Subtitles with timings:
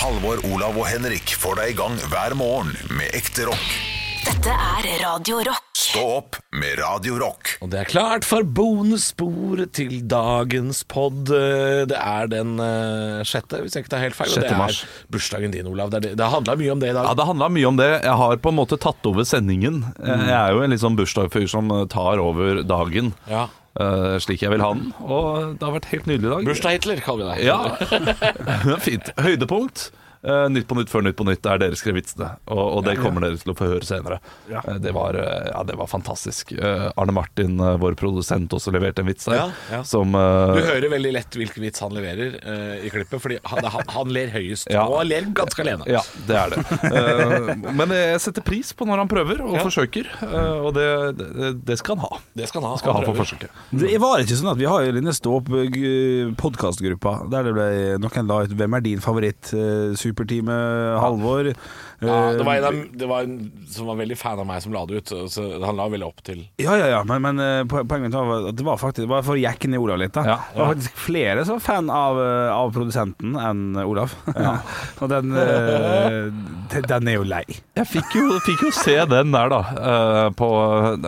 [0.00, 3.66] Halvor, Olav og Henrik får deg i gang hver morgen med ekte rock.
[4.24, 5.66] Dette er Radio Rock.
[5.76, 7.50] Stå opp med Radio Rock.
[7.64, 11.28] Og det er klart for bonussporet til dagens pod.
[11.28, 14.32] Det er den uh, sjette, hvis jeg ikke tar helt feil.
[14.32, 14.80] Og det Sjette mars.
[14.84, 15.92] er bursdagen din, Olav.
[15.92, 17.08] Det, det, handla mye om det i dag.
[17.10, 17.90] Ja, Det handla mye om det.
[18.00, 19.82] Jeg har på en måte tatt over sendingen.
[20.00, 20.26] Mm.
[20.30, 23.48] Jeg er jo en litt sånn bursdagsfyr som eh, tar over dagen Ja.
[23.80, 24.90] Eh, slik jeg vil ha den.
[25.02, 26.50] Og det har vært helt nydelig i dag.
[26.50, 27.48] Bursdag-Hitler, kaller vi deg.
[27.48, 29.10] Ja, Fint.
[29.20, 29.88] Høydepunkt.
[30.22, 32.26] Eh, nytt på nytt før Nytt på nytt er dere skrev vitsene.
[32.52, 34.18] Og, og det kommer dere til å få høre senere.
[34.50, 34.60] Ja.
[34.68, 36.52] Eh, det, var, eh, ja, det var fantastisk.
[36.60, 39.38] Arne Martin, vår produsent, også leverte en vits der.
[39.38, 39.80] Ja, ja.
[39.88, 42.36] Som Du hører veldig lett hvilken vits han leverer
[42.84, 44.68] i klippet, fordi han, han, han ler høyest.
[44.72, 44.84] Ja.
[44.90, 45.88] Og han ler ganske alene.
[45.88, 46.58] Ja, det er det.
[46.90, 47.50] Eh,
[47.80, 49.62] men jeg setter pris på når han prøver og Ja.
[49.64, 50.06] forsøker,
[50.66, 50.86] og det,
[51.18, 52.20] det, det skal han ha.
[52.36, 52.76] Det skal han ha.
[52.82, 53.50] Skal ha for forsøket.
[53.80, 57.66] Det var ikke sånn at vi har jo denne stå-opp-podkastgruppa der det ble
[58.02, 61.52] noen la ut 'Hvem er din favoritt?' eh, Superteamet, Halvor.
[62.00, 63.34] Ja, det var en, eh, av, det var en
[63.68, 66.22] som var veldig fan av meg som la det ut, så han la veldig opp
[66.24, 69.26] til Ja, ja, ja, men, men eh, poenget var at det var faktisk det var
[69.26, 70.14] for å ned Olav litt.
[70.16, 74.14] da Ja, Det var faktisk flere som var fan av, eh, av produsenten enn Olav.
[75.04, 76.32] Og den, eh,
[76.72, 77.44] den- den er jo lei.
[77.76, 80.48] Jeg fikk jo, fikk jo se den der, da, eh, på,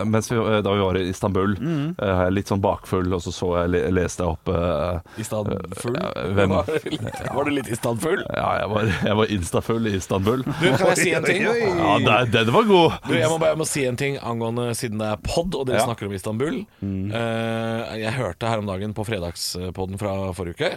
[0.05, 1.57] mens vi, da vi var i Istanbul.
[1.57, 1.95] Mm.
[2.37, 5.49] litt sånn bakfull, og så, så jeg, leste jeg opp eh, I stand
[5.81, 5.97] full?
[5.97, 6.53] Ja, hvem?
[6.53, 8.21] Var, du litt- var litt i?
[8.29, 10.43] Ja, jeg var, jeg var instafull i Istanbul.
[10.45, 11.43] Du, kan jeg si en ting?
[11.43, 12.97] Ja, den, den var god!
[13.07, 15.67] Du, jeg, må bare, jeg må si en ting angående siden det er pod, og
[15.69, 15.85] dere Ja.
[15.87, 16.59] snakker om Istanbul.
[16.83, 20.69] Eh, jeg hørte her om dagen på fredagspodden fra forrige uke,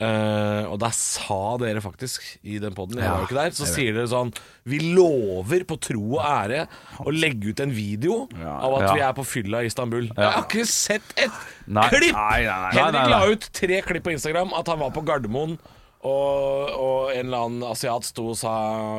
[0.00, 3.68] eh, og der sa dere faktisk i den podden, jeg var jo ikke der, så
[3.68, 4.32] sier dere sånn
[4.70, 6.64] Vi lover på tro og ære
[7.02, 8.94] å legge ut en video av at Ja.
[8.94, 10.10] vi er på fylla i Istanbul.
[10.16, 11.30] Jeg har ikke sett et
[11.66, 11.88] Nei.
[11.88, 12.14] klipp!
[12.14, 12.70] Nei, nei, nei.
[12.76, 15.58] Henrik la ut tre klipp på Instagram at han var på Gardermoen.
[16.00, 18.52] Og, og en eller annen asiat sto og sa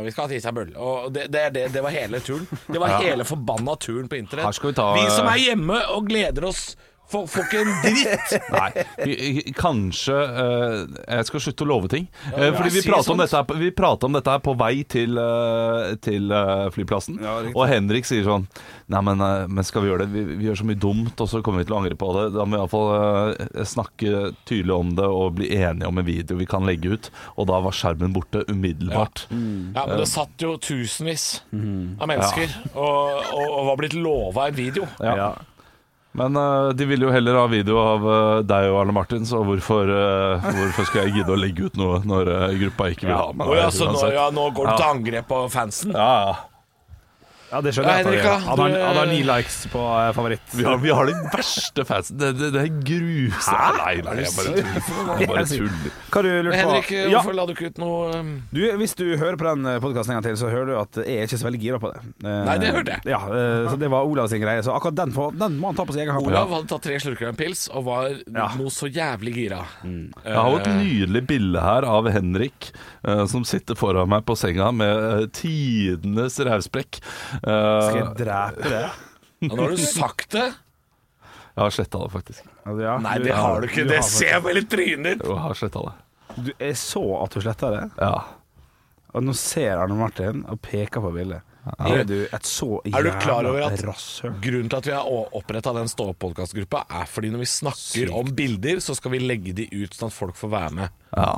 [0.06, 0.76] 'vi skal til Istanbul'.
[0.78, 2.46] Og det, det, det, det var hele turen.
[2.68, 4.46] Det var hele forbanna turen på internett.
[4.54, 6.76] Vi som er hjemme og gleder oss,
[7.12, 8.34] får, får ikke en dritt.
[8.56, 12.08] Nei, kanskje uh, Jeg skal slutte å love ting.
[12.32, 16.32] Eh, fordi vi prata om, om dette her på vei til, uh, til
[16.76, 17.20] flyplassen.
[17.22, 18.48] Ja, og Henrik sier sånn
[18.92, 20.12] Nei, men, men skal vi gjøre det?
[20.12, 22.26] Vi, vi gjør så mye dumt, og så kommer vi til å angre på det.
[22.36, 26.40] Da må vi iallfall uh, snakke tydelig om det og bli enige om en video
[26.40, 27.12] vi kan legge ut.
[27.38, 29.28] Og da var skjermen borte umiddelbart.
[29.32, 34.60] Ja, Men det satt jo tusenvis av mennesker og, og, og var blitt lova en
[34.60, 34.90] video.
[35.00, 35.32] Ja.
[36.18, 39.40] Men uh, de ville jo heller ha video av uh, deg og Arne Martin, så
[39.48, 43.30] hvorfor, uh, hvorfor skal jeg gidde å legge ut noe når gruppa ikke vil ha
[43.32, 43.54] meg?
[43.56, 45.96] Ja, så nå, ja, nå går du til angrep på fansen?
[45.96, 46.40] Ja, ja.
[47.52, 48.06] Ja, det skjønner jeg.
[48.06, 50.54] at han Henrik, Han har, han har ni likes på eh, favoritt.
[50.56, 52.18] Vi har, vi har de verste fansen.
[52.22, 53.78] Det, det, det er grusomt.
[53.82, 55.20] Nei, nei, jeg bare tuller.
[55.22, 55.98] Jeg bare tuller.
[56.12, 56.60] Hva du lurte på?
[56.62, 60.14] Henrik, Ja, hvorfor la du ikke ut noe du, hvis du hører på den podkasten
[60.16, 62.02] en gang til, så hører du at jeg er ikke så veldig gira på det.
[62.24, 63.06] Eh, Nei, det hørte jeg.
[63.12, 64.64] Ja, eh, så Det var Olav sin greie.
[64.66, 66.28] Så akkurat den, får- den må han ta på sin egen hånd.
[66.32, 68.48] Olav hadde tatt tre slurker av en pils og var Ja.
[68.60, 69.62] noe så jævlig gira.
[69.84, 72.72] Jeg har jo et nydelig bilde her av Henrik
[73.04, 77.02] eh, som sitter foran meg på senga med eh, tidenes rævsprekk.
[77.42, 78.82] Eh, Skal jeg drepe det?
[79.42, 80.48] Ja, nå har du sagt det.
[80.52, 82.44] jeg har sletta det, faktisk.
[82.66, 83.88] Altså, ja, Nei, det har du ikke.
[83.90, 85.24] Det ser jeg vel i trynet ditt.
[85.26, 85.96] Jo, jeg har sletta det.
[86.46, 88.14] Du, jeg så at du sletta det, Ja.
[89.14, 91.42] og nå ser Arne Martin og peker på bildet.
[91.78, 94.32] Er du et så Er du klar over jævla at rasshøl?
[94.42, 98.80] grunnen til at vi har oppretta den stå-opp-podkastgruppa, er fordi når vi snakker om bilder,
[98.82, 100.90] så skal vi legge de ut sånn at folk får være med.
[101.18, 101.34] ja.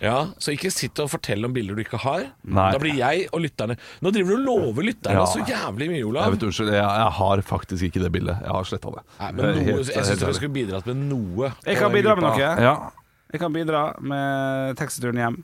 [0.00, 2.22] Ja, Så ikke sitt og fortell om bilder du ikke har.
[2.44, 2.70] Nei.
[2.72, 5.26] Da blir jeg og lytterne Nå driver du og lover lytterne Ja.
[5.28, 6.30] så jævlig mye, Jeg Olav.
[6.32, 8.40] vet unnskyld, jeg, jeg har faktisk ikke det bildet.
[8.40, 9.02] Jeg har sletta det.
[9.20, 11.52] Nei, men noe, helt- jeg syns du skulle bidratt med noe.
[11.66, 12.38] Jeg kan bidra med noe.
[12.38, 12.90] Ja.
[13.32, 15.42] Jeg kan bidra med taxituren hjem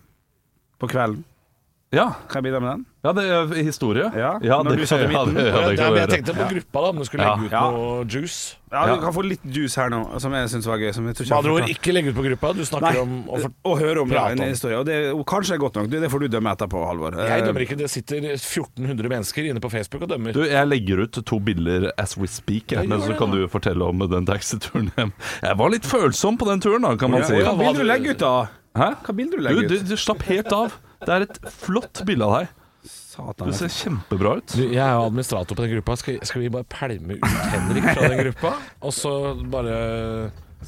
[0.80, 1.24] på kvelden.
[1.94, 2.08] Ja.
[2.28, 2.80] Kan jeg bidra med den?
[3.06, 4.08] Ja, det er historie.
[4.18, 5.36] Ja, ja når det, du satt i midten.
[5.38, 7.34] det, ja, det jeg tenkte på gruppa, da om du skulle Ja.
[7.36, 8.56] legge ut på noe juice.
[8.72, 8.80] Ja.
[8.90, 10.90] Du kan få litt juice her nå, som jeg syns var gøy.
[10.92, 12.50] Som jeg tror ord, ikke legge ut på gruppa.
[12.58, 13.54] Du snakker Nei, om å for...
[13.70, 14.48] og høre om ja, en om.
[14.50, 14.80] historie.
[14.82, 15.86] Og det og kanskje er godt nok.
[15.94, 17.14] Det, får du dømme etterpå, Halvor.
[17.22, 17.78] Jeg Eh, dømmer ikke.
[17.78, 20.34] Det sitter 1400 mennesker inne på Facebook og dømmer.
[20.34, 23.86] Du, jeg legger ut to bilder as we speak, jeg, men så kan du fortelle
[23.86, 25.14] om den taxituren hjem.
[25.46, 27.38] Jeg var litt følsom på den turen, da, kan man Ja, si.
[27.46, 28.34] Hva bilder du legger ut, da?
[28.76, 28.90] Hæ?
[29.06, 29.88] Hva bilder du legger legger du, ut?
[29.94, 30.74] du slapp helt av.
[31.02, 32.54] Det er et flott bilde av deg.
[32.86, 33.50] Satan.
[33.50, 34.54] Du ser kjempebra ut.
[34.54, 35.96] Du, jeg er jo administrator på den gruppa.
[35.98, 38.52] Skal, skal vi bare pælme ut Henrik fra den gruppa?
[38.86, 39.12] Og så
[39.50, 39.78] bare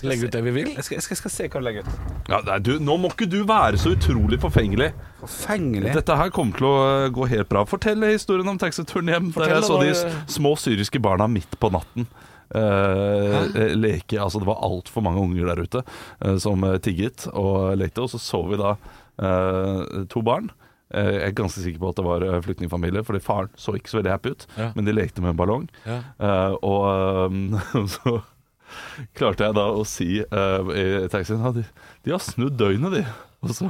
[0.06, 0.70] legge ut det vi vil?
[0.76, 2.14] Jeg skal, jeg skal, jeg skal se hva du legger ut.
[2.28, 4.90] Ja, nei, du, nå må ikke du være så utrolig forfengelig.
[5.22, 5.92] Forfengelig.
[5.96, 7.64] Dette her kommer til å eh, gå helt bra.
[7.68, 9.30] Fortell historien om taxituren hjem.
[9.34, 12.08] Fortell Der jeg så de små syriske barna midt på natten.
[12.48, 13.44] Uh,
[13.76, 18.08] leke Altså, det var altfor mange unger der ute uh, som tigget og lekte, og
[18.08, 18.70] så så vi da
[19.18, 20.50] to barn.
[20.88, 23.92] Eh, jeg er ganske sikker på at det var eh, flyktningfamilie, fordi faren så ikke
[23.92, 24.48] så veldig happy ut.
[24.56, 24.72] Ja.
[24.76, 25.68] Men de lekte med en ballong.
[25.84, 26.00] Ja.
[26.16, 27.58] Eh, og um,
[27.96, 28.18] så
[29.16, 31.64] klarte jeg da å si uh, i taxien at de,
[32.04, 33.04] de har snudd døgnet, de.
[33.38, 33.68] Og så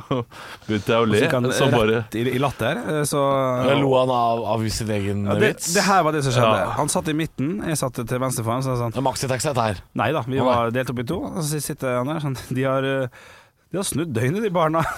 [0.64, 1.18] begynte jeg å le.
[1.20, 4.90] Så kan Så bare rett i, i latter, så så Lo han av, av sin
[4.94, 5.74] egen ja, det, vits?
[5.76, 6.62] det her var det som skjedde.
[6.62, 6.70] Ja.
[6.78, 8.64] Han satt i midten, jeg satt til venstre for ham.
[8.64, 9.82] Så sa Maxitaxi er her.
[9.98, 11.20] Nei da, vi var delt opp i to.
[11.28, 13.28] Og så sitter han der sånn De har, eh,
[13.70, 14.80] de har snudd døgnet, de barna.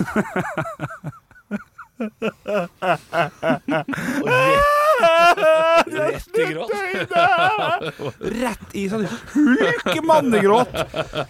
[4.27, 4.90] Rett
[5.31, 6.71] i gråt.
[8.41, 10.75] Rett i sånn hulkemannegråt!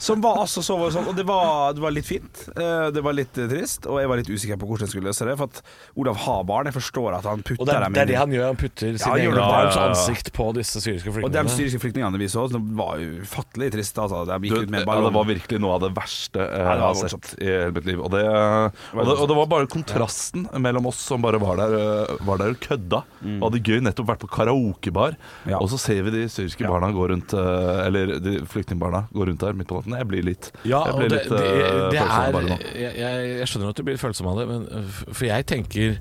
[0.03, 2.43] Som var altså så sånn Og det var, det var litt fint.
[2.57, 5.11] eh, Det var litt eh, trist, og jeg var litt usikker på hvordan jeg skulle
[5.11, 5.37] løse det.
[5.41, 5.63] For at
[6.01, 6.71] Olav har barn.
[6.71, 8.47] Jeg forstår at han putter Og det er, det er det han gjør.
[8.53, 12.21] Han putter Ja, sine han egne barns ansikt på disse syriske Og de syriske flyktningene
[12.21, 13.99] vi så, det var ufattelig trist.
[14.01, 14.25] Altså.
[14.31, 16.83] De du, ut med ja, det var virkelig noe av det verste jeg Ja, har
[16.95, 17.31] voldsomt.
[17.33, 18.01] sett i hele mitt liv.
[18.05, 21.75] Og det, og, det, og det var bare kontrasten mellom oss som bare var der,
[21.81, 23.03] eh, var der og kødda.
[23.41, 25.19] Og hadde gøy nettopp vært på karaokebar.
[25.51, 25.59] Ja.
[25.61, 29.43] Og så ser vi de syriske barna gå rundt eh, Eller de flyktningbarna gå rundt
[29.45, 29.99] der midt på natten.
[30.01, 33.29] Jeg blir litt Ja, jeg blir det, litt, det, eh, det følsom er jeg, jeg,
[33.43, 34.67] jeg skjønner at du blir følsom av det, men,
[35.11, 36.01] for jeg tenker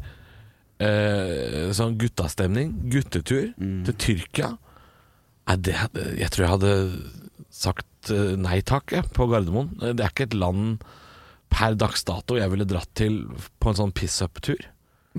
[0.80, 3.84] eh, sånn guttastemning, guttetur Mm.
[3.88, 4.54] til Tyrkia
[5.60, 5.74] det,
[6.20, 6.74] Jeg tror jeg hadde
[7.50, 9.72] sagt eh, nei takk på Gardermoen.
[9.82, 10.84] Det er ikke et land
[11.50, 13.24] per dags dato jeg ville dratt til
[13.60, 14.62] på en sånn piss up-tur.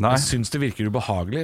[0.00, 0.14] Nei.
[0.16, 1.42] Jeg syns det virker ubehagelig.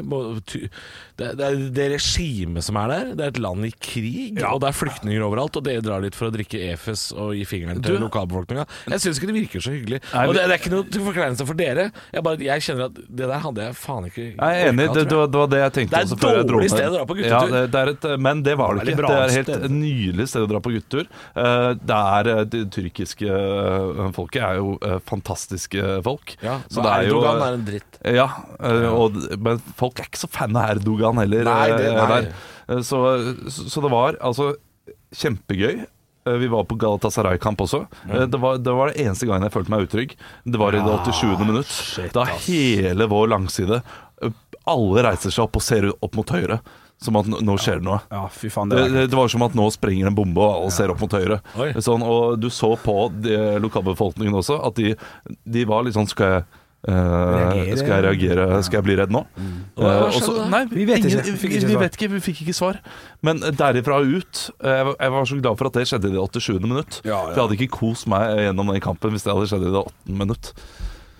[1.16, 3.10] Det, det er det regimet som er der.
[3.16, 5.56] Det er et land i krig, og det er flyktninger overalt.
[5.60, 8.64] Og dere drar dit for å drikke Efes og gi fingeren til lokalbefolkninga.
[8.92, 10.00] Jeg syns ikke det virker så hyggelig.
[10.12, 11.86] Nei, og det, det er ikke noe til forkleinelse for dere.
[12.12, 15.06] Jeg, bare, jeg kjenner at det der hadde jeg faen ikke Jeg er enig, det,
[15.10, 16.86] det, var- det det jeg tenkte Det er også et før jeg dro dårlig sted
[16.88, 17.36] å dra på guttetur.
[17.36, 18.96] Ja, det, det er et, men det var det ikke.
[19.06, 19.76] Det er et helt sted.
[19.76, 21.06] nydelig sted å dra på guttetur.
[21.36, 24.76] Eh, Det er eh, Det tyrkiske eh, folket er jo
[25.08, 26.36] fantastiske folk.
[26.44, 27.98] Ja, Så det er jo Erdogan er en dritt.
[28.16, 28.26] Ja,
[28.60, 31.44] og, men folk er ikke så fan av Erdogan heller.
[31.44, 32.20] Nei, det- eh, nei.
[32.68, 33.00] Eh, Så,
[33.50, 34.54] så, det var altså
[35.14, 35.84] kjempegøy.
[36.26, 37.84] Eh, Vi var på Galatasaray-kamp også.
[38.10, 40.16] Eh, Det var, det var det eneste gangen jeg følte meg utrygg.
[40.44, 41.44] Det var i det 87.
[41.46, 42.12] minutt.
[42.12, 43.82] Da hele vår langside
[44.22, 44.30] eh,
[44.66, 46.60] Alle reiser seg opp og ser opp mot høyre.
[46.98, 48.00] Som at nå- skjer det noe.
[48.10, 48.70] Ja, fy faen.
[48.70, 50.98] Det Det, var det, var som at nå sprenger en bombe, og alle ser opp
[51.04, 51.42] mot høyre.
[51.84, 54.94] Sånn, og du så på de, lokalbefolkningen også at de,
[55.44, 56.44] de var litt sånn Skal jeg eh?
[56.86, 58.46] Skal jeg reagere?
[58.66, 59.24] Skal jeg bli redd nå?
[59.76, 60.48] Hva Eh, og skjedde så- da?
[60.48, 61.24] nei, Vi vet ingen, ikke.
[61.24, 62.78] Vi fikk Vi, ikke vet ikke, vi fikk ikke svar.
[63.22, 66.08] Men derifra og ut eh, Jeg var, jeg var så glad for at det skjedde
[66.08, 66.60] i det 87.
[66.62, 67.00] minutt.
[67.04, 67.32] Ja, ja.
[67.32, 69.82] For jeg hadde ikke kost meg gjennom den kampen hvis det hadde skjedd i det
[69.84, 69.92] 8.
[70.24, 70.52] minutt.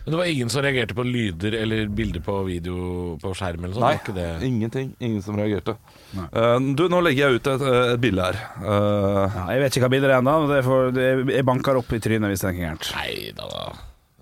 [0.07, 3.75] Men det var ingen som reagerte på lyder eller bilder på video på skjerm eller
[3.75, 3.83] sånn?
[3.83, 4.93] Nei, ikke det ingenting.
[5.03, 5.75] Ingen som reagerte.
[6.15, 8.39] Uh, du, nå legger jeg ut et, et bilde her.
[8.63, 10.47] Uh, ja, Jeg vet ikke hva bildet er ennå.
[10.47, 12.95] det for- det- Jeg banker opp i trynet hvis det er noe gærent.
[12.95, 13.73] Nei da.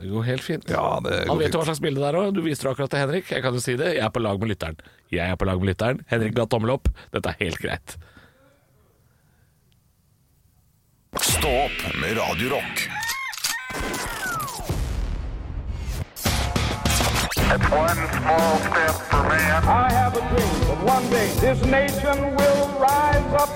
[0.01, 0.65] Det går helt fint.
[0.71, 2.33] Ja, det Han vet jo hva slags bilde det er òg.
[2.35, 3.31] Du viste det akkurat til Henrik.
[3.31, 3.93] Jeg kan jo si det.
[3.95, 4.81] Jeg er på lag med lytteren.
[5.15, 6.03] Jeg er på lag med lytteren.
[6.11, 6.91] Henrik ga tommel opp.
[7.15, 7.97] Dette er helt greit.
[11.23, 12.85] Stå opp med Radio Rock.
[17.55, 19.63] One small step for man.
[19.65, 23.51] I have a dream that one day this nation will rise up.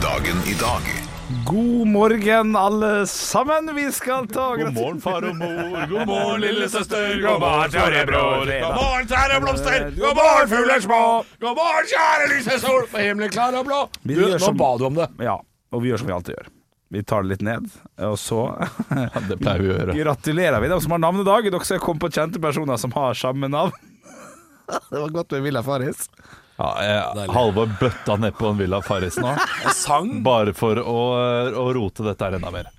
[0.00, 1.11] Dagen i dag
[1.46, 3.74] God morgen, alle sammen.
[3.74, 5.86] Vi skal ta God morgen, far og mor.
[5.90, 7.14] God morgen, lillesøster.
[7.22, 8.44] God morgen, kjære bror.
[8.50, 9.86] God morgen, kjære blomster.
[9.96, 11.00] God morgen, fugler små.
[11.44, 12.84] God morgen, kjære lyse sol.
[12.92, 13.80] På himmelen klar og blå.
[14.02, 15.08] Vi Du, gjør nå som- ba du om det.
[15.20, 15.38] Ja,
[15.72, 16.50] og vi gjør som vi alltid gjør.
[16.92, 18.40] Vi tar det litt ned, og så
[19.28, 19.94] Det pleier vi å gjøre.
[20.04, 21.50] gratulerer vi dem som har navnedag.
[21.50, 23.72] Dere skal komme på kjente personer som har samme navn.
[24.90, 26.08] Det var godt med Villa Farris.
[26.62, 29.32] Ja, jeg, Halvor bøtta nedpå en Villa Farris nå.
[29.74, 30.20] Sang.
[30.22, 31.00] Bare for å,
[31.58, 32.70] å rote dette her enda mer.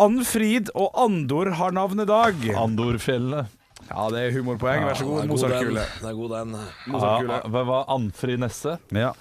[0.00, 2.44] Anfrid og Andor har navnedag.
[2.60, 3.46] Andorfjellene.
[3.88, 4.84] Ja, det er humorpoeng.
[4.86, 5.86] Vær så god, Mozartkule.
[6.02, 6.52] Det god, den.
[6.92, 6.92] Mozart-kule.
[6.92, 7.40] Den er god, den.
[7.40, 8.76] Ja, hva var Anfrid Nesse?
[8.94, 9.14] Ja.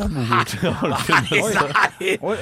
[0.00, 0.44] Nei,
[2.24, 2.36] Oi.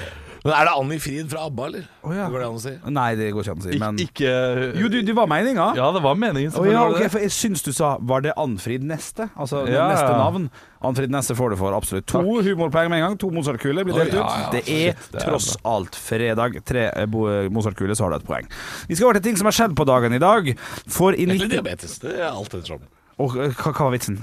[0.44, 1.86] Men er det Annie Frid fra ABBA, eller?
[2.06, 2.28] Oh, ja.
[2.30, 2.72] Går det an å si?
[2.94, 3.74] Nei, det går ikke an å si.
[3.74, 4.32] Ik Men ikke
[4.78, 5.68] Jo, du, det var meninga.
[5.78, 6.54] Ja, det var meningen.
[6.54, 7.10] Oh, ja, var det ok, det.
[7.14, 9.28] for jeg syns du sa Var det Anfrid Neste?
[9.34, 10.18] Altså Ja, neste ja.
[10.20, 10.48] navn.
[10.88, 12.06] Anfrid Neste får du for absolutt.
[12.12, 13.18] To humorpoeng med en gang.
[13.20, 14.20] To Mozart-kuler blir delt ut.
[14.20, 16.60] ja, ja, det er shit, det er tross alt fredag.
[16.68, 17.08] Tre eh,
[17.50, 18.46] Mozart-kuler, så har du et poeng.
[18.86, 20.52] Vi skal over til ting som har skjedd på dagen i dag.
[20.86, 21.56] For i Egentlig 19...
[21.58, 21.98] diabetes.
[22.04, 22.86] Det er alt en
[23.18, 24.20] hva, hva var vitsen?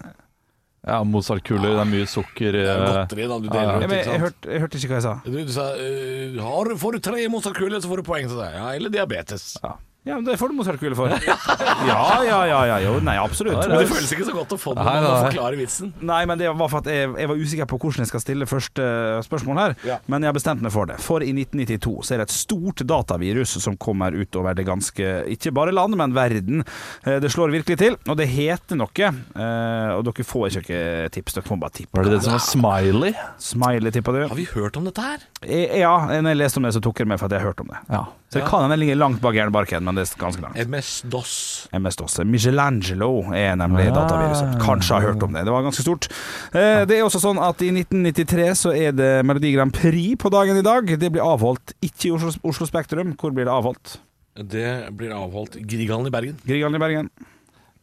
[0.85, 1.71] Ja, Mozart-kuler.
[1.73, 4.21] Det er mye sukker Det er godteri da du deler Jeg, ut, jeg, ikke sant?
[4.25, 5.13] hørte, jeg hørte ikke hva jeg sa.
[5.25, 8.49] Du, du sa øh, har, Får du tre Mozart-kuler, så får du poeng til det.
[8.53, 9.47] Ja, eller diabetes.
[9.63, 9.73] Ja.
[10.05, 11.09] Ja, men det får du Mozart-kule for.
[11.85, 13.57] Ja, ja, ja, ja, jo, nei, absolutt.
[13.67, 15.13] Men det føles ikke så godt å få den man nei.
[15.27, 15.89] forklarer vitsen.
[16.05, 18.47] Nei, men det var for at jeg, jeg var usikker på hvordan jeg skal stille
[18.49, 18.85] første
[19.27, 19.75] spørsmål her.
[19.85, 19.97] Ja.
[20.11, 20.97] Men jeg har bestemt meg for det.
[21.03, 25.51] For i 1992 så er det et stort datavirus som kommer utover det ganske Ikke
[25.55, 26.63] bare land, men verden.
[27.05, 28.89] Eh, Det slår virkelig til, og det heter noe.
[29.11, 31.97] eh, Og dere får ikke noe tips, dere får bare tippe.
[31.99, 33.13] Var det det som var smiley?
[33.41, 34.21] Smiley, tippa du?
[34.29, 35.25] Har vi hørt om dette her?
[35.43, 37.41] Eh, Ja, når jeg leste om det, så tok jeg det med for at jeg
[37.43, 37.81] har hørt om det.
[37.91, 38.05] Ja.
[38.35, 40.57] Så det kan hende ligge langt bak hjernebarken, men det er ganske langt.
[40.59, 41.35] MS-DOS.
[41.71, 42.17] MS-DOS.
[42.27, 44.57] Michelangelo er nemlig dataviruset.
[44.59, 45.45] Kanskje har hørt om det.
[45.47, 46.09] Det var ganske stort.
[46.51, 50.27] Eh, Det er også sånn at i 1993 så er det Melodi Grand Prix på
[50.33, 50.91] dagen i dag.
[50.99, 53.15] Det blir avholdt ikke i Oslo, Oslo Spektrum.
[53.15, 53.95] Hvor blir det avholdt?
[54.35, 56.35] Det blir avholdt Grieghallen i Bergen.
[56.43, 57.09] Grieghallen i Bergen.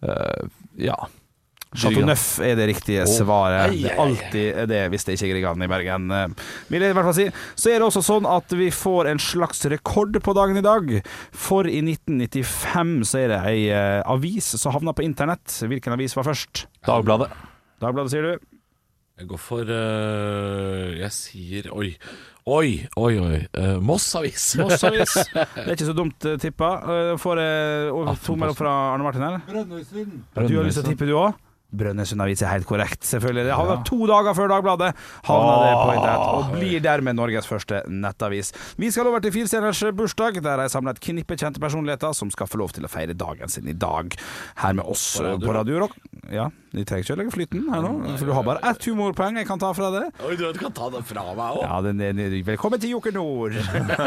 [0.05, 0.45] Uh,
[0.77, 0.99] ja.
[1.73, 3.73] Chateau Neuf er det riktige svaret.
[3.73, 6.11] Det er alltid det hvis det ikke er Grieghallen i Bergen.
[6.13, 7.27] eh, Vil jeg i hvert fall si.
[7.57, 10.91] Så er det også sånn at vi får en slags rekord på dagen i dag.
[11.33, 15.49] For i 1995 så er det ei eh, avis som havna på internett.
[15.65, 16.67] Hvilken avis var først?
[16.87, 17.31] Dagbladet.
[17.83, 18.49] Dagbladet, sier du?
[19.23, 21.91] Jeg går for uh, Jeg sier Oi.
[22.49, 23.37] Oi, oi, oi.
[23.55, 24.49] Uh, Moss Avis.
[24.61, 25.13] Moss Avis.
[25.55, 26.71] Det er ikke så dumt uh, tippa.
[26.83, 29.41] Uh, får jeg uh, to mellom fra Arne Martin her?
[29.47, 31.37] Du har lyst til å tippe, du òg?
[31.73, 33.47] Brønnøysund Avis er helt korrekt, selvfølgelig.
[33.49, 34.91] Det havna to dager før Dagbladet.
[35.25, 38.53] Havna det på internett, og blir dermed Norges første nettavis.
[38.81, 42.51] Vi skal over til Firestjerners bursdag, der jeg samler et knippe kjente personligheter som skal
[42.51, 44.13] få lov til å feire dagen sin i dag.
[44.61, 45.97] Her med oss uh, på Radio Rock.
[46.33, 49.41] Ja, de trenger ikke å legge flyten her nå, for du har bare ett humorpoeng
[49.41, 50.05] jeg kan ta fra det.
[50.29, 51.65] Oi, du kan ta det fra meg òg.
[51.65, 53.57] Ja, den den er- velkommen til Joker Nord.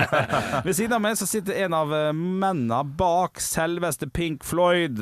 [0.65, 5.01] Ved siden av meg så sitter en av eh, mennene bak selveste Pink Floyd.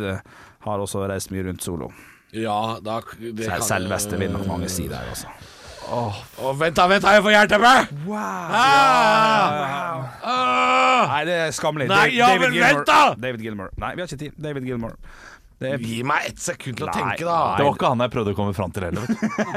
[0.63, 1.91] Har også reist mye rundt solo.
[2.33, 5.27] Ja, da det Sel kan- selveste vil nok mange si der, altså.
[5.93, 7.73] Å, vent da, vent jeg får hjerteppe!
[8.15, 10.07] Ah!
[10.23, 11.03] Ah!
[11.11, 11.89] Nei, det er skammelig.
[11.91, 12.73] Nei, David- ja, David men Gilmour.
[12.73, 13.01] vent da!
[13.27, 13.69] David Gilmore.
[13.83, 14.33] Nei, vi har ikke tid.
[14.41, 14.95] David Gilmore.
[15.63, 17.35] Det er Gi meg ett sekund til å tenke, da.
[17.59, 19.05] Det var ikke han jeg prøvde å komme fram til heller.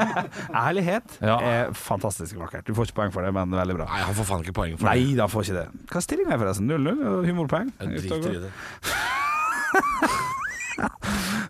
[0.67, 1.17] ærlighet.
[1.25, 1.39] Ja.
[1.41, 2.63] Er fantastisk vakkert.
[2.69, 3.89] Du får ikke poeng for det, men veldig bra.
[3.91, 4.93] Nei, han får faen ikke poeng for det.
[4.93, 5.67] Nei, han får ikke det.
[5.89, 6.69] Hva er stillinga, forresten?
[6.69, 7.27] 0-0?
[7.27, 7.73] Humorpoeng?
[7.81, 8.51] Jeg driter i det.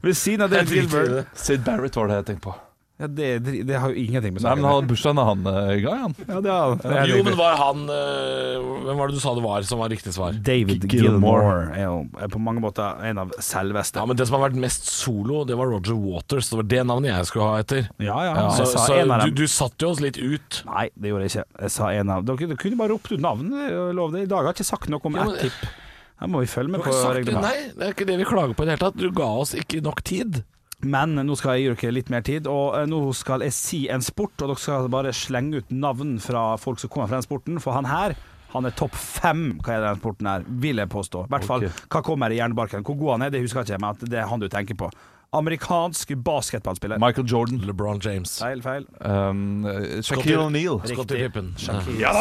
[0.07, 1.35] Ved siden av David Gilbert.
[1.37, 2.55] Sid Barrett var det jeg tenkte på.
[2.97, 3.25] ja, det,
[3.69, 6.15] det har jo ingenting med Nei, saken men han bursdagen da han uh, Guy, han.
[6.23, 9.33] Ja, det er, det er Jo, men var han uh, Hvem var det du sa
[9.37, 10.33] det var som var riktig svar?
[10.47, 11.11] David Gilmour.
[11.11, 14.01] Gilmore er jo er på mange måter en av selveste.
[14.01, 16.49] Ja, men Det som har vært mest solo, det var Roger Waters.
[16.49, 17.89] Det var det navnet jeg skulle ha etter.
[18.01, 18.47] Ja, ja.
[18.57, 20.63] Så, sa så en av du, du satte jo oss litt ut.
[20.71, 21.49] Nei, det gjorde jeg ikke.
[21.67, 24.25] Jeg sa en av Dere dere kunne bare ropt ut navnet, Lov det.
[24.25, 25.67] I dag har jeg ikke sagt noe om Ja, ett tipp.
[26.17, 27.41] Her må vi følge med på reglene.
[27.43, 28.97] Nei, det er ikke det vi klager på i det hele tatt.
[28.97, 30.41] Du ga oss ikke nok tid.
[30.85, 33.79] Men nå skal jeg gi dere litt mer tid, og eh, nå skal jeg si
[33.89, 37.25] en sport, og dere skal bare slenge ut navn fra folk som kommer fra den
[37.25, 38.17] sporten, for han her
[38.53, 41.25] han er topp fem hva er den sporten her, vil jeg påstå.
[41.27, 41.85] I hvert fall okay.
[41.91, 42.85] hva kommer i jernbarken.
[42.87, 44.77] Hvor god han er, det husker jeg ikke, men at det er han du tenker
[44.79, 44.87] på.
[45.31, 46.97] Amerikansk basketballspiller.
[46.99, 47.57] Michael Jordan.
[47.57, 48.39] LeBron James.
[48.39, 48.85] Feil, feil.
[49.01, 49.65] Um,
[50.01, 50.79] Shaquille O'Neal.
[50.87, 51.55] Scottie Pippen.
[51.99, 52.13] Ja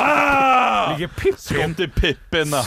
[0.90, 2.62] Ligger Pippen Scottie Pippen, da.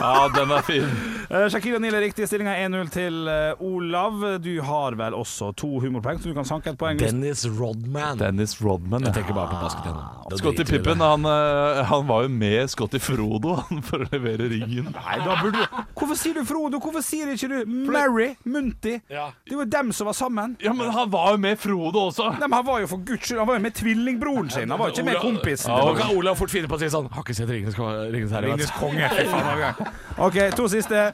[0.00, 0.86] Ja, den er fin.
[1.30, 2.28] Uh, Shaquille O'Neal er riktig.
[2.30, 4.22] Stillinga 1-0 til eh, Olav.
[4.44, 6.98] Du har vel også to humorpoeng, så du kan sanke et poeng.
[7.00, 8.18] Dennis Rodman.
[8.20, 9.06] Dennis Rodman.
[9.08, 10.38] Jeg tenker bare på basket igjen.
[10.40, 14.92] Scotty Pippen han, uh, han var jo med Scottie Frodo han, for å levere ringen.
[14.94, 16.80] Nei, da burde du Hvorfor sier du Frodo?
[16.82, 18.96] Hvorfor sier ikke du Mary Munti?
[19.10, 19.30] Ja.
[19.46, 20.56] Det var dem som var sammen.
[20.62, 22.30] Ja, men han var jo med Frodo også!
[22.38, 24.70] Nei, men Han var jo for guds skyld Han var jo med tvillingbroren sin.
[24.70, 25.70] Han var jo ikke med Ola- kompisen.
[25.72, 28.32] Ja, og kan Olav fort finne på å si sånn Har ikke sett Ringenes, Ringenes
[28.36, 28.50] herre.
[28.52, 29.08] Ringenes konge.
[29.16, 29.96] fy faen, var gang.
[30.28, 31.06] OK, to siste.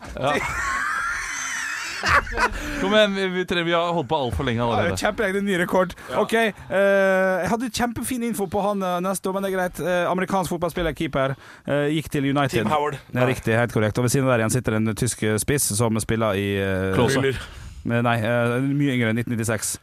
[2.81, 4.97] Kom igjen, vi, vi, tre- vi har holdt på altfor lenge allerede.
[5.01, 5.95] Kjempelenge, ny rekord.
[6.21, 6.35] OK.
[6.37, 9.81] eh, jeg hadde kjempefin info på han eh, neste år, men det er greit.
[9.81, 12.59] Eh, amerikansk fotballspiller, keeper, eh, gikk til United.
[12.61, 12.99] Tim Howard.
[13.17, 13.99] Ja, riktig, helt korrekt.
[13.99, 17.23] Og ved siden av der igjen sitter en tysk spiss som spiller i uh, Klose.
[17.23, 17.41] Müller.
[17.87, 19.77] Nei, eh, mye yngre enn 1996.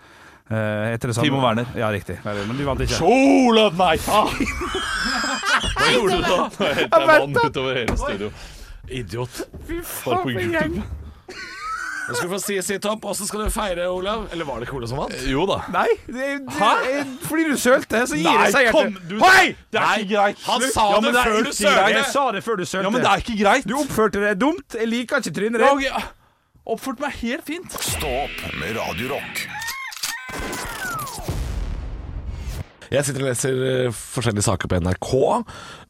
[0.52, 0.56] Eh,
[0.92, 1.28] heter det samme?
[1.30, 1.66] Timo Werner.
[1.80, 2.18] Ja, riktig.
[2.26, 3.00] Men du vant ikke.
[3.08, 3.96] Olav, nei!
[5.74, 6.42] Hva gjorde du da?
[6.50, 8.34] Nå helte jeg vann utover hele studio.
[8.92, 9.40] Idiot.
[9.70, 10.84] Fy faen, YouTube.
[12.04, 13.06] Nå skal du få si sitt opp.
[13.08, 14.26] Åssen skal du feire, Olav?
[14.36, 15.16] Eller var det ikke Olav som vant?
[15.32, 15.62] Jo da.
[15.74, 17.06] Nei, det, det, Hæ?
[17.24, 18.68] fordi du sølte, så gir det seg.
[18.76, 19.54] kom, du, Hei!
[19.72, 20.44] Det er ikke greit.
[20.50, 21.88] Han sa Ja, det men før du sølte.
[21.96, 22.84] Jeg sa det før du sølte.
[22.84, 23.70] Ja, men det er ikke greit.
[23.72, 24.76] Du oppførte deg dumt.
[24.76, 26.12] Jeg liker ikke trynet ditt.
[26.64, 26.74] Ok.
[26.74, 27.72] Oppførte meg helt fint.
[27.72, 29.48] Stå opp med Radio Rock.
[32.94, 35.12] Jeg sitter og leser eh, forskjellige saker på NRK.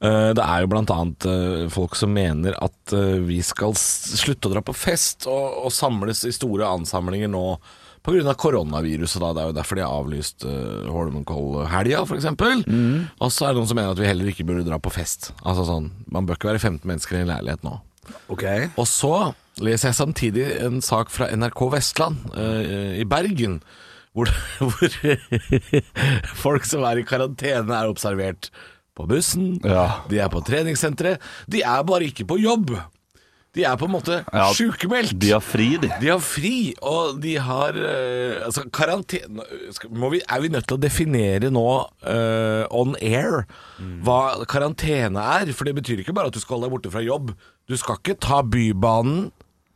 [0.08, 2.96] Eh, det er jo blant annet eh, folk som mener at
[3.27, 7.58] vi skal slutte å dra på fest og, og samles i store ansamlinger nå
[8.03, 8.34] pga.
[8.39, 9.20] koronaviruset.
[9.20, 9.34] Da.
[9.34, 12.27] Det er jo derfor de har avlyst uh, Holmenkollhelga, f.eks.
[12.68, 13.08] Mm.
[13.20, 15.32] Og så er det noen som mener at vi heller ikke burde dra på fest.
[15.44, 17.77] Altså sånn, Man bør ikke være 15 mennesker i en leilighet nå.
[18.27, 18.44] Ok
[18.75, 19.13] Og så
[19.62, 23.60] leser jeg samtidig en sak fra NRK Vestland eh, i Bergen,
[24.13, 24.29] hvor,
[24.60, 24.98] hvor
[26.45, 28.50] folk som er i karantene er observert
[28.98, 30.03] på bussen, Ja.
[30.10, 32.75] de er på treningssenteret, de er bare ikke på jobb.
[33.53, 35.13] De er på en måte Ja, sykemeldt.
[35.22, 35.89] De har fri, de.
[36.01, 39.43] De har fri, og de har eh, Altså, karantene
[39.93, 43.43] må vi, Er vi nødt til å definere nå uh, on air
[44.01, 45.53] hva karantene er?
[45.53, 47.29] For det betyr ikke bare at du skal holde deg borte fra jobb.
[47.69, 49.27] Du skal ikke ta Bybanen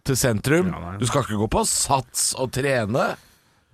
[0.07, 0.73] til sentrum.
[1.01, 3.13] Du skal ikke gå på Sats og trene.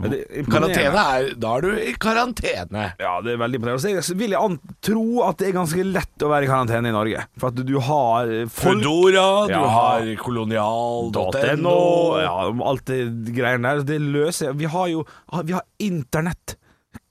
[0.03, 2.85] Er Karantene er Da er du i karantene.
[2.99, 3.91] Ja, det er veldig imponerende.
[3.93, 7.21] Jeg vil jeg tro at det er ganske lett å være i karantene i Norge.
[7.39, 9.61] For at du har folk Foodora, du Ja.
[9.69, 11.77] har kolonial.no .no,
[12.19, 12.33] ja,
[12.73, 12.99] alt det
[13.37, 13.83] greiene der.
[13.93, 15.05] Det løser Vi har jo
[15.45, 16.57] Vi har internett.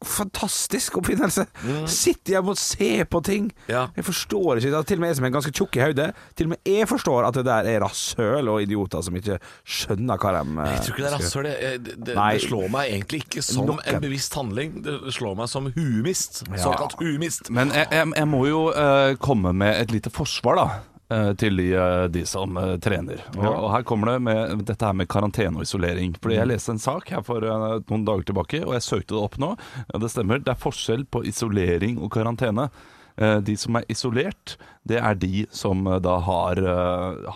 [0.02, 1.44] Fantastisk oppfinnelse.
[1.86, 3.48] Sitter hjemme og ser på ting.
[3.70, 3.84] Ja.
[3.96, 6.08] Jeg forstår ikke Til og med jeg som er ganske tjukk i hodet,
[6.38, 10.18] til og med jeg forstår at det der er rasshøl og idioter som ikke skjønner
[10.18, 11.48] hva de Jeg tror ikke det er rasshøl.
[11.48, 13.82] Det, det, det, det slår meg egentlig ikke som Noen.
[13.86, 14.00] en.
[14.02, 14.78] bevisst handling.
[14.84, 16.42] Det slår meg som huemist.
[16.58, 17.50] Såkalt huemist.
[17.50, 20.91] Men jeg, jeg, jeg må jo uh, komme med et lite forsvar, da.
[21.12, 23.21] Eh, Til de, eh, de som eh, trener.
[23.37, 26.14] Og, og her kommer det med dette her med karantene og isolering.
[26.23, 29.38] Fordi Jeg leste en sak her for noen dager tilbake, og jeg søkte det opp
[29.42, 29.52] nå.
[29.92, 30.40] Ja, det stemmer.
[30.42, 32.69] Det er forskjell på isolering og karantene.
[33.16, 34.57] Eh, De som er isolert,
[34.88, 36.59] det er de som da har,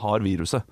[0.03, 0.65] har viruset.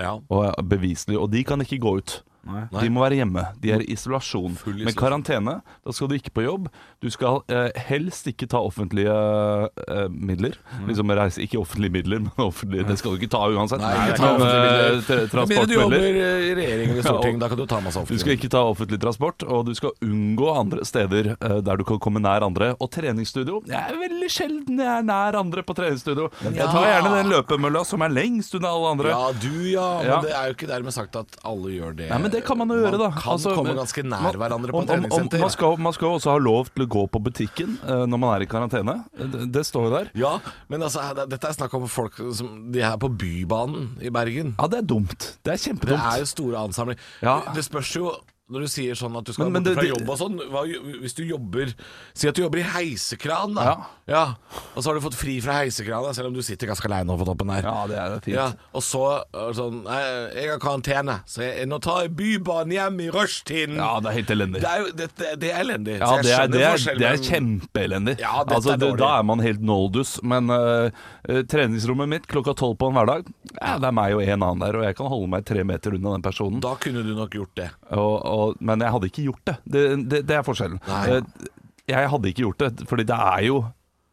[0.00, 0.16] Ja.
[0.30, 1.18] Og er beviselig.
[1.20, 2.22] Og de kan ikke gå ut.
[2.44, 3.42] De må være hjemme.
[3.60, 4.52] De er i isolasjon.
[4.54, 4.84] isolasjon.
[4.86, 5.54] Med karantene,
[5.84, 6.68] da skal du ikke på jobb.
[7.02, 10.54] Du skal eh, helst ikke ta offentlige eh, midler.
[10.86, 13.82] Liksom reise, Ikke offentlige midler, men offentlige, det skal du ikke ta uansett.
[13.82, 15.28] Nei, ikke ta Men, offentlige eh, midler.
[15.32, 18.34] tra- Med du jobber i regjering eller storting, da kan du ta masse Du skal
[18.38, 22.22] ikke ta offentlig transport, og du skal unngå andre steder eh, der du kan komme
[22.24, 22.72] nær andre.
[22.80, 26.28] Og treningsstudio Jeg er veldig sjelden jeg er nær andre på treningsstudio.
[26.44, 29.12] Jeg tar gjerne den løpemølla som er lengst unna alle andre.
[29.12, 30.18] Ja, du ja, men Ja.
[30.24, 32.08] det er jo ikke dermed sagt at alle gjør det.
[32.12, 33.08] Nei, men det kan man jo gjøre, da.
[33.10, 35.76] Man kan Altså, komme ganske nær man- hverandre på om- et om- om- Man skal,
[35.78, 38.46] man skal også ha lov til å gå på butikken uh, når man er i
[38.46, 39.04] karantene.
[39.18, 40.10] Det, det står jo der.
[40.14, 44.54] Ja, men altså, dette er snakk om folk som De er på Bybanen i Bergen.
[44.58, 45.36] Ja, det er dumt.
[45.44, 45.98] Det er kjempedumt.
[45.98, 47.00] Det er jo store ansamlinger.
[47.22, 47.40] Ja.
[47.54, 48.12] Det spørs jo
[48.48, 50.38] når du sier sånn at du skal Men- men borte fra det- jobb og sånn
[50.48, 50.62] hva,
[51.02, 51.74] Hvis du jobber
[52.14, 53.86] Si at du jobber i heisekran, da.
[54.08, 54.34] Ja.
[54.74, 57.26] Og så har du fått fri fra heisekranen, selv om du sitter ganske aleine på
[57.28, 57.62] toppen der.
[57.62, 58.34] Ja, det er fint.
[58.34, 59.22] Ja, og så
[59.54, 60.00] sånn Nei,
[60.34, 63.76] jeg har karantene, så jeg, nå tar jeg Bybanen hjem i rushtiden.
[63.76, 64.60] Ja, det er helt elendig.
[64.64, 65.98] Det er jo det, det, det er elendig.
[66.00, 68.18] Ja, det er, det er, det er kjempeelendig.
[68.20, 70.16] Ja, altså, er da er man helt noldus.
[70.22, 73.28] Men eh, treningsrommet mitt klokka tolv på en hverdag,
[73.60, 75.96] ja, det er meg og en annen der, og jeg kan holde meg tre meter
[75.98, 76.60] unna den personen.
[76.64, 77.68] Da kunne du nok gjort det.
[77.92, 79.56] Og, og, men jeg hadde ikke gjort det.
[79.64, 80.80] Det, det, det er forskjellen.
[80.88, 81.02] Nei.
[81.16, 81.48] Eh,
[81.88, 83.58] Jeg hadde ikke gjort det, fordi det er jo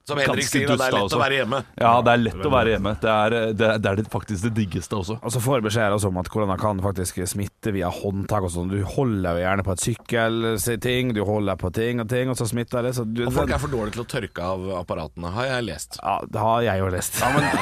[0.07, 1.17] Som Henrik sier, det er lett lett å altså.
[1.19, 1.59] være hjemme.
[1.81, 2.91] Ja, det er lett å være hjemme.
[3.01, 5.17] Det er det, er, det, er faktisk det diggeste også.
[5.19, 8.69] Og så får jeg beskjed om at korona kan faktisk smitte via håndtak og sånn.
[8.69, 12.47] Du holder jo gjerne på et sykkelting, du holder på ting og ting, og så
[12.49, 12.93] smitter det.
[12.97, 15.99] Så du, Og folk er for dårlige til å tørke av apparatene, har jeg lest.
[16.01, 17.19] Ja, det har jeg jo lest.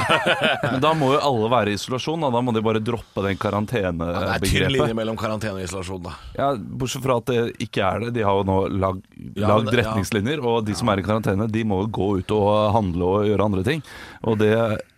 [0.72, 2.24] Men da må jo alle være i isolasjon.
[2.26, 5.66] Da, da må de bare droppe den Ja, det er tynn linje mellom karantene og
[5.68, 6.16] isolasjon, da.
[6.38, 8.14] Ja, Bortsett fra at det ikke er det.
[8.18, 9.02] De har jo nå lag,
[9.36, 9.90] lagd men det- ja.
[9.92, 13.28] retningslinjer, og de som er i karantene, de må jo gå ut og handle og
[13.30, 13.84] gjøre andre ting.
[14.24, 14.54] Og det,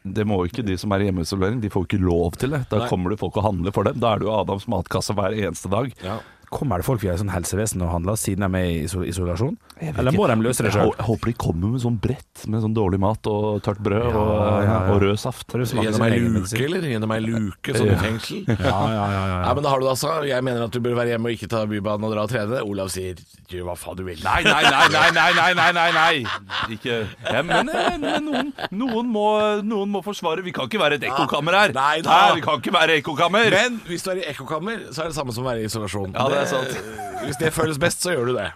[0.05, 1.59] det må ikke de som er i hjemmeisolering.
[1.63, 2.61] De får ikke lov til det.
[2.69, 2.89] Da Nei.
[2.91, 3.97] kommer det folk og handler for dem.
[4.01, 5.89] Da er det jo Adams matkasse hver eneste dag.
[6.05, 6.19] Ja.
[6.53, 9.55] Kommer det folk via sånn helsevesen og handler siden de er i isolasjon?
[9.83, 10.93] Eller må de løse det Jeg sjøl?
[10.95, 14.31] Jeg håper de kommer med sånn brett med sånn dårlig mat og tørt brød og,
[14.35, 14.77] ja, ja.
[14.93, 15.55] og rød saft.
[15.55, 16.87] Gjennom ei luke, eller?
[16.91, 18.43] Gjennom ei luke, som i fengsel?
[18.65, 20.13] Ja, ja, ja, ja, Ja, men da har du det altså.
[20.25, 22.61] Jeg mener at du bør være hjemme og ikke ta Bybanen og dra og trene.
[22.65, 23.19] Olav sier
[23.51, 24.21] gjør hva faen du vil.
[24.23, 26.75] Nei, nei, nei, nei, nei, nei, nei, nei, nei.
[26.75, 29.27] Ikke ja, Men, men, men noen, noen, må,
[29.65, 30.43] noen må forsvare.
[30.45, 31.75] Vi kan ikke være et ekkokammer her.
[31.75, 32.15] Nei da.
[32.15, 33.51] Nei, vi kan ikke være ekkokammer.
[33.53, 36.15] Men hvis du er i ekkokammer, så er det samme som å være i isolasjon.
[36.15, 36.79] Ja, det er sant.
[37.25, 38.49] Hvis det føles best, så gjør du det.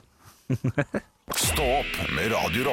[1.40, 2.66] Stå opp med Radio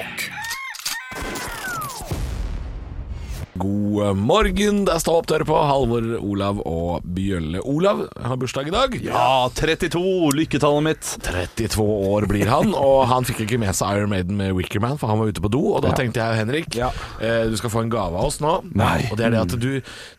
[3.61, 5.57] God morgen, det er Stå opp dere på.
[5.57, 7.61] Halvor, Olav og Bjølle.
[7.69, 8.97] Olav har bursdag i dag.
[9.05, 10.01] Ja, 32,
[10.37, 11.11] lykketallet mitt.
[11.25, 15.11] 32 år blir han, og han fikk ikke med seg Iron Maiden med Wickerman, for
[15.13, 15.63] han var ute på do.
[15.77, 18.57] Og da tenkte jeg, Henrik, eh, du skal få en gave av oss nå.
[18.77, 19.07] Nei.
[19.11, 19.71] Og det er det at du,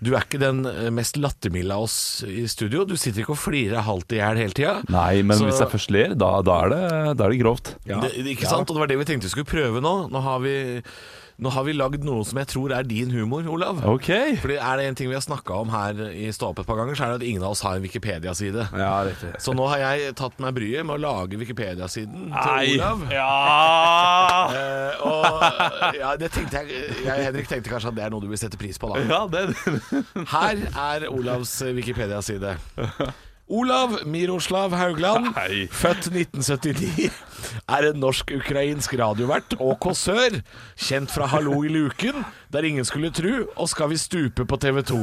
[0.01, 2.85] du er ikke den eh, mest lattermilde av oss i studio.
[2.89, 4.77] Du sitter ikke og flirer halvt i hjel hele tida.
[4.93, 6.81] Nei, men Så- hvis jeg først ler, da, da, er det,
[7.19, 7.75] da er det grovt.
[7.85, 8.01] Ja.
[8.01, 8.69] det- ikke sant?
[8.69, 9.95] Og det var det vi tenkte vi skulle prøve nå.
[10.11, 10.55] Nå har vi
[11.37, 13.83] Nå har vi lagd noe som jeg tror er din humor, Olav.
[13.85, 14.07] Ok.
[14.41, 16.79] Fordi Er det en ting vi har snakka om her i Stå opp et par
[16.79, 18.63] ganger, så er det at ingen av oss har en Wikipedia-side.
[18.73, 19.29] Ja, riktig.
[19.45, 23.05] Så nå har jeg tatt meg bryet med å lage Wikipedia-siden til Olav.
[23.13, 23.29] Ja!
[24.57, 28.29] Eh, og ja, det tenkte jeg, jeg Henrik tenkte kanskje at det er noe du
[28.31, 29.01] vil sette pris på, da.
[29.03, 29.43] ja det,
[30.31, 32.55] Her er Olavs Wikipedia-side.
[33.47, 35.67] Olav Miroslav Haugland, Hei.
[35.71, 37.05] født 1979,
[37.71, 40.41] er en norsk-ukrainsk radiovert og kåsør,
[40.75, 44.81] kjent fra Hallo i luken, der ingen skulle tru, og Skal vi stupe på TV
[44.83, 44.99] 2.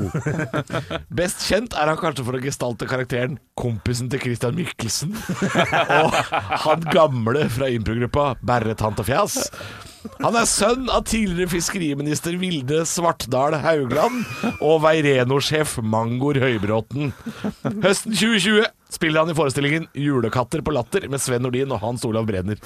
[1.17, 5.17] Best kjent er han kanskje for å gestalte karakteren kompisen til Christian Michelsen,
[5.89, 6.13] og
[6.67, 9.47] han gamle fra improgruppa Berre Tante Fjas.
[10.21, 14.23] Han er sønn av tidligere fiskeriminister Vilde Svartdal Haugland
[14.59, 17.13] og Veireno-sjef Mangor Høybråten.
[17.85, 22.27] Høsten 2020 spiller han i forestillingen 'Julekatter på latter' med Sven Nordin og Hans Olav
[22.29, 22.57] Bredner.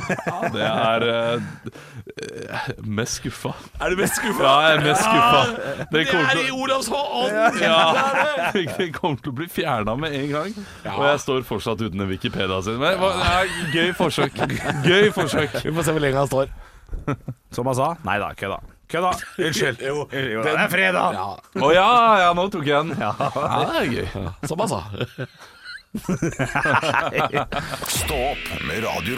[0.54, 3.52] det er eh, mest skuffa.
[3.80, 4.42] Er du mest skuffa?
[4.42, 5.42] Ja, jeg er mest skuffa.
[5.78, 7.60] Det Det kommer er i Olavs hånd!
[7.60, 10.52] ja, det kommer til å bli fjerna med en gang.
[10.96, 12.78] Og jeg står fortsatt uten en Wikipedia sin.
[12.80, 14.38] Men det er gøy forsøk.
[14.88, 15.60] Gøy forsøk.
[15.64, 16.54] Vi får se hvor lenge han står.
[17.54, 17.92] Som han sa.
[18.06, 18.60] Nei da, kødda.
[18.90, 19.10] Kødda.
[19.38, 19.80] Unnskyld.
[19.88, 21.16] Jo, Jo, det er fredag.
[21.16, 21.26] Ja,
[21.64, 21.88] Å ja,
[22.24, 22.96] ja, nå tok jeg den.
[23.00, 24.06] Ja, det er gøy.
[24.48, 24.82] som han sa.
[27.88, 29.16] Stå opp med Radio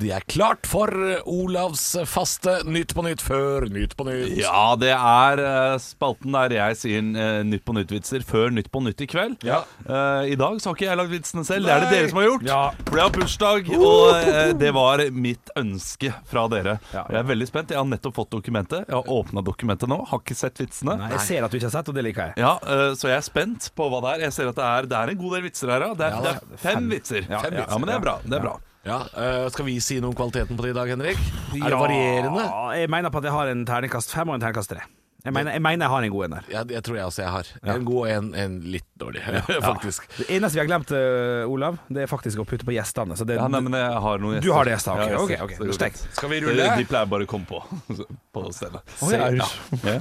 [0.00, 0.90] De er klart for
[1.30, 4.32] Olavs faste Nytt på nytt før Nytt på nytt.
[4.40, 8.82] Ja, det er eh, spalten der jeg sier eh, Nytt på nytt-vitser før Nytt på
[8.82, 9.44] nytt i kveld.
[9.46, 9.60] Ja.
[9.86, 12.20] Eh, I dag så har ikke jeg lagd vitsene selv, det er det dere som
[12.20, 12.46] har gjort.
[12.48, 12.60] Ja.
[12.88, 16.76] For jeg har bursdag, og eh, det var mitt ønske fra dere.
[16.94, 17.06] Ja.
[17.14, 17.70] Jeg er veldig spent.
[17.74, 18.84] Jeg har nettopp fått dokumentet.
[18.90, 20.98] Jeg har åpna dokumentet nå, har ikke sett vitsene.
[21.00, 22.42] Nei, jeg ser at du ikke har sett, og det liker jeg.
[22.42, 24.26] Ja, eh, Så jeg er spent på hva det er.
[24.28, 25.86] Jeg ser at det er, det er en god del vitser her.
[25.88, 25.94] Ja.
[25.94, 27.26] Det er, Ja, det er fem, vitser.
[27.30, 28.18] Ja, Fem ja, men det er bra.
[28.26, 28.58] Det er bra.
[28.84, 31.20] Ja, eh, Skal vi si noe om kvaliteten på det i dag, Henrik?
[31.56, 32.44] Er det varierende?
[32.76, 34.82] Jeg mener på at jeg har en terningkast fem og en terningkast tre.
[35.24, 36.48] Jeg mener, jeg mener jeg har en god en der.
[36.52, 37.46] Ja, jeg tror jeg også jeg har.
[37.72, 39.22] En god og en, en litt dårlig,
[39.70, 40.04] faktisk.
[40.18, 43.16] Det eneste vi har glemt, uh, Olav, det er faktisk å putte på gjestene.
[43.16, 44.50] Så det, Ja, nei, men jeg har noen gjester.
[44.50, 45.24] Du har det, gjester, ok, Ja, gjester.
[45.24, 46.02] ok, ok, Så det går sterkt.
[46.04, 46.18] greit.
[46.20, 46.68] Skal vi rulle?
[46.76, 47.62] de pleier bare å komme på
[48.36, 48.84] på stedet.
[49.00, 49.48] Oh, ja.
[49.80, 49.98] Ja.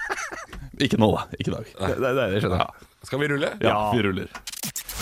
[0.84, 1.24] Ikke nå, da.
[1.40, 1.72] Ikke i dag.
[1.80, 2.88] det, det, det skjønner jeg.
[3.08, 3.54] Skal vi rulle?
[3.64, 4.40] Ja, vi ruller.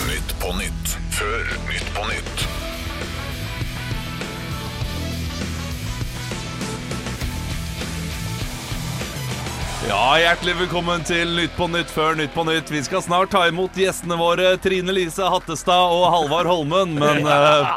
[0.07, 2.47] Nytt på nytt før Nytt på nytt.
[9.83, 12.69] Ja, Hjertelig velkommen til Nytt på Nytt før Nytt på Nytt.
[12.71, 16.93] Vi skal snart ta imot gjestene våre Trine Lise Hattestad og Halvard Holmen.
[17.01, 17.73] Men eh,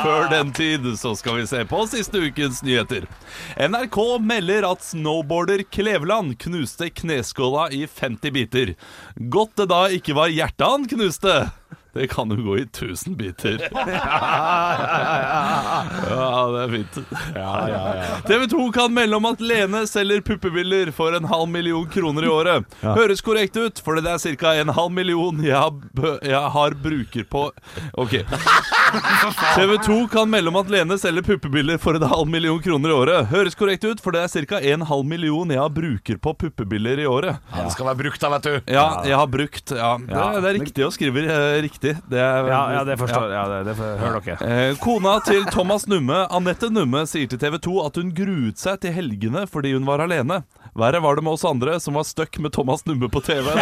[0.00, 3.04] før den tid så skal vi se på siste ukens nyheter.
[3.60, 8.74] NRK melder at snowboarder Kleveland knuste kneskåla i 50 biter.
[9.28, 11.42] Godt det da ikke var hjertet han knuste.
[11.92, 13.58] Det kan jo gå i tusen biter.
[16.10, 16.96] Ja, det er fint.
[18.28, 22.30] TV 2 kan melde om at Lene selger puppebiller for en halv million kroner i
[22.30, 22.76] året.
[22.82, 24.54] Høres korrekt ut, for det er ca.
[24.60, 25.72] en halv million jeg har,
[26.26, 27.46] jeg har bruker på
[28.00, 28.18] Ok.
[29.54, 32.92] TV 2 kan melde om at Lene selger puppebiller for en halv million kroner i
[32.92, 33.28] året.
[33.30, 34.60] Høres korrekt ut, for det er ca.
[34.72, 37.38] en halv million jeg har bruker på puppebiller i året.
[37.52, 38.72] Ja, det skal være brukt da, vet du.
[38.74, 41.96] Ja, jeg har brukt Ja, det, det er riktig å skrive eh, riktig.
[42.10, 44.50] Det er, Ja, ja, det forstår ja, det, det for, Hører dere.
[44.70, 48.80] Eh, kona til Thomas Numme, Anette Numme, sier til TV 2 at hun gruet seg
[48.84, 50.42] til helgene fordi hun var alene.
[50.78, 53.50] Verre var det med oss andre som var stuck med Thomas Numme på TV.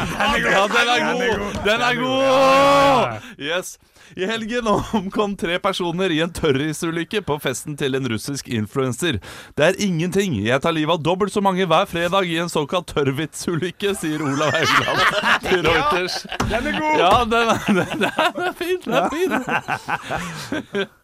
[0.00, 1.56] Ja, den er god!
[1.66, 3.26] Den er god!
[3.36, 3.74] Yes.
[4.16, 9.20] I helgen omkom tre personer i en tørrisulykke på festen til en russisk influenser.
[9.58, 10.34] Det er ingenting.
[10.46, 14.54] Jeg tar livet av dobbelt så mange hver fredag i en såkalt tørrvitsulykke, sier Olav
[14.56, 15.00] Haugland
[15.46, 16.22] til Reuters.
[16.50, 16.96] Den er god!
[17.00, 17.58] Ja, den er,
[17.90, 18.80] den er fin.
[18.86, 20.88] Den er fin.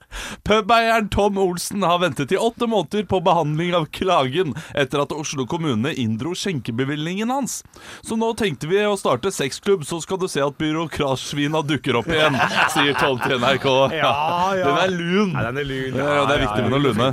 [0.47, 5.47] Pubeieren Tom Olsen har ventet i åtte måneder på behandling av klagen etter at Oslo
[5.49, 7.63] kommune inndro skjenkebevilgningen hans.
[8.07, 12.11] Så nå tenkte vi å starte sexklubb, så skal du se at byråkratsvina dukker opp
[12.13, 12.37] igjen,
[12.75, 13.67] sier Tom til NRK.
[13.97, 14.13] Ja,
[14.57, 14.67] ja.
[14.67, 15.35] Den er lun.
[15.35, 15.99] Ja, den er lun.
[15.99, 17.11] Ja, det er viktig med noe lune.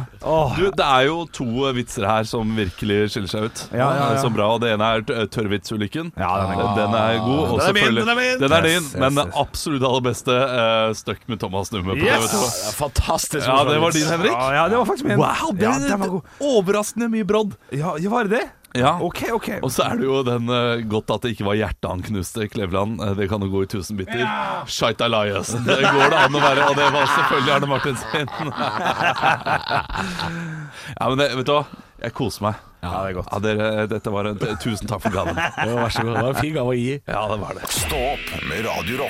[0.58, 3.66] Du, det er jo to vitser her som virkelig skiller seg ut.
[3.72, 4.22] Ja, ja, ja.
[4.22, 4.52] Så bra.
[4.56, 6.13] og Det ene er tørrvitsulykken.
[6.20, 6.74] Ja, den er.
[6.78, 7.44] Den er god.
[7.48, 8.39] Og Den er min, den er min.
[8.44, 11.96] Den er din, Yes, yes, men det absolutt aller beste uh, Stuck med Thomas Numme
[11.98, 12.32] på Yes!
[12.32, 12.42] TV 2.
[12.44, 13.47] Det er fantastisk.
[13.47, 14.32] Ja, det var din, Henrik.
[14.32, 15.17] Ja, ja, det var faktisk min.
[15.17, 16.21] Wow, det ja, den var god.
[16.39, 17.56] overraskende mye brodd.
[17.69, 18.49] Ja, var det det?
[18.73, 18.97] Ja.
[19.01, 19.49] OK, OK.
[19.62, 22.47] Og så er det jo den uh, godt at det ikke var hjertet han knuste,
[22.49, 23.01] Kleveland.
[23.06, 24.23] Eh, det kan jo gå i tusen biter.
[24.23, 24.63] Ja.
[24.65, 25.53] Shite Elias.
[25.53, 28.34] Det går det an å være, og det var selvfølgelig Arne Martinsen.
[30.97, 31.63] ja, men det, vet du hva?
[32.01, 32.65] Jeg koser meg.
[32.82, 33.29] Ja, det er godt.
[33.29, 35.38] Ja, dere, dette var en, Tusen takk for gaven.
[35.69, 36.17] Jo, vær så god.
[36.17, 36.97] Det var en fin gave å gi.
[37.06, 37.69] Ja, det var det.
[37.77, 39.06] Stå opp med Radio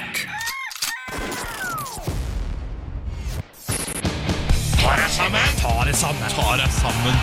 [5.00, 5.56] deg sammen.
[5.62, 7.18] Ta deg sammen.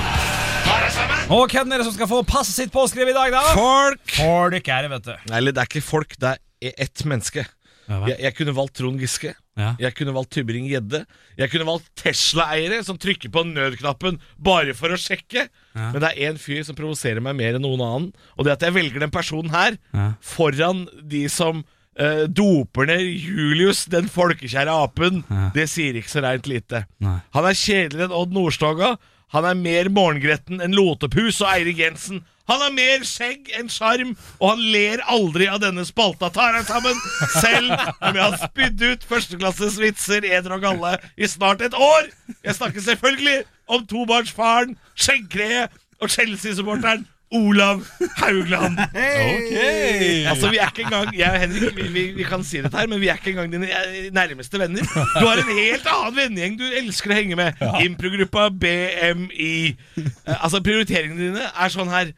[1.30, 3.42] Og hvem er det som skal få passet sitt påskrevet i dag, da?
[3.56, 4.02] Folk!
[4.18, 5.14] Folk er det, vet du.
[5.30, 7.46] Nei, eller det er ikke folk, det er ett menneske.
[7.90, 9.32] Jeg, jeg kunne valgt Trond Giske.
[9.58, 9.72] Ja.
[9.82, 11.00] Jeg kunne valgt Tybring-Gjedde.
[11.40, 15.48] Jeg kunne valgt Tesla-eiere som trykker på nødknappen bare for å sjekke.
[15.74, 18.66] Men det er én fyr som provoserer meg mer enn noen annen, og det at
[18.68, 20.12] jeg velger den personen her Ja.
[20.22, 21.64] foran de som
[21.98, 25.22] eh, doper ned Julius, den folkekjære apen.
[25.54, 26.84] Det sier ikke så reint lite.
[27.02, 27.18] Nei.
[27.36, 28.94] Han er kjedeligere enn Odd Nordstoga.
[29.30, 32.24] Han er mer morgengretten enn Lotepus og Eirik Jensen.
[32.50, 36.32] Han har mer skjegg enn sjarm, og han ler aldri av denne spalta.
[36.34, 36.96] Tar han sammen,
[37.36, 42.10] selv om jeg har spydd ut førsteklasses vitser, eder og galle, i snart et år.
[42.42, 47.82] Jeg snakker selvfølgelig om tobarnsfaren, skjeggkreet og Chelsea-supporteren Olav
[48.18, 48.78] Haugland.
[50.30, 52.88] Altså, vi er ikke engang Jeg og Henrik, vi, vi, vi kan si dette her,
[52.90, 54.82] men vi er ikke engang dine eh, nærmeste venner.
[54.82, 57.60] Du har en helt annen vennegjeng du elsker å henge med.
[57.84, 59.52] Improgruppa BMI.
[59.70, 62.12] Eh, altså, prioriteringene dine er sånn her.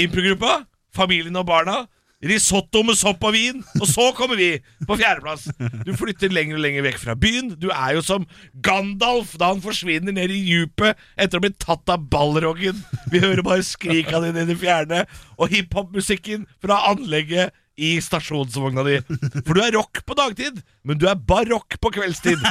[0.00, 0.60] Improgruppa,
[0.96, 1.82] familien og barna.
[2.20, 3.62] Risotto med sopp og vin.
[3.80, 4.50] Og så kommer vi
[4.88, 5.46] på fjerdeplass.
[5.86, 7.54] Du flytter lenger og lenger vekk fra byen.
[7.60, 8.26] Du er jo som
[8.64, 12.82] Gandalf da han forsvinner ned i djupet etter å bli tatt av ballroggen.
[13.12, 15.06] Vi hører bare skrika dine i det fjerne.
[15.40, 18.98] Og hiphop-musikken fra anlegget i stasjonsvogna di.
[19.46, 22.42] For du er rock på dagtid, men du er barokk på kveldstid.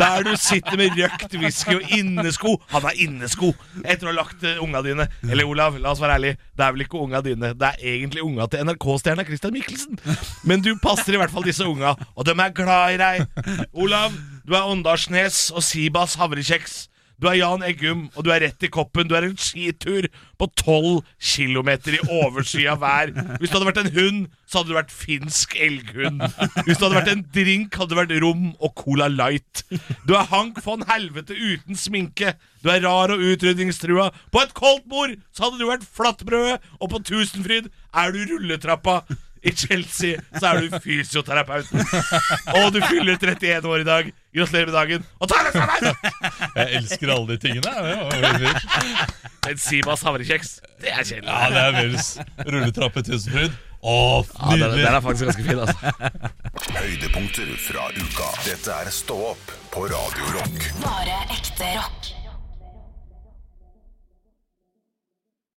[0.00, 2.56] Der du sitter med røkt whisky og innesko.
[2.72, 3.52] Han er innesko
[3.84, 5.06] etter å ha lagt eh, unga dine.
[5.28, 7.52] Eller Olav, la oss være ærlig, det er vel ikke unga dine.
[7.60, 10.00] Det er egentlig unga til NRK-stjerna Christian Michelsen.
[10.48, 13.66] Men du passer i hvert fall disse unga, og de er glad i deg.
[13.72, 14.16] Olav,
[14.48, 16.86] du er Åndalsnes og Sibas havrekjeks.
[17.20, 19.08] Du er Jan Eggum, og du er rett i koppen.
[19.10, 20.06] Du er en skitur
[20.40, 23.12] på 12 km i overskya vær.
[23.38, 26.24] Hvis du hadde vært en hund, så hadde du vært finsk elghund.
[26.64, 29.64] Hvis du hadde vært en drink, hadde du vært rom og Cola Light.
[30.08, 32.34] Du er Hank von Helvete uten sminke.
[32.64, 34.10] Du er rar og utrydningstrua.
[34.32, 39.02] På et koldt bord så hadde du vært flatbrødet, og på Tusenfryd er du rulletrappa.
[39.42, 41.80] I Chelsea så er du fysioterapeuten.
[42.60, 44.10] Og du fyller 31 år i dag.
[44.36, 45.06] Gratulerer med dagen.
[45.18, 45.96] Og ta deg sammen!
[46.58, 47.72] Jeg elsker alle de tingene.
[48.44, 48.52] Det.
[49.50, 50.52] En Sibas havrekjeks.
[50.84, 51.32] Det er kjedelig.
[51.32, 52.10] Ja, det er vels.
[52.46, 53.56] rulletrappe Tusenfryd.
[53.80, 53.94] Å,
[54.28, 55.78] Ja, den, den er faktisk ganske fin, altså.
[56.76, 58.28] Høydepunkter fra uka.
[58.44, 60.68] Dette er Stå opp på Radio Rock.
[60.84, 62.12] Bare ekte rock.